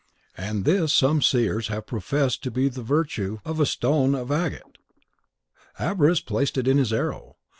And 0.35 0.65
this 0.65 0.91
some 0.91 1.21
seers 1.21 1.67
have 1.67 1.85
professed 1.85 2.41
to 2.41 2.49
be 2.49 2.69
the 2.69 2.81
virtue 2.81 3.37
of 3.45 3.59
a 3.59 3.67
stone 3.67 4.15
of 4.15 4.31
agate. 4.31 4.79
Abaris 5.77 6.21
placed 6.21 6.57
it 6.57 6.67
in 6.67 6.79
his 6.79 6.91
arrow. 6.91 7.35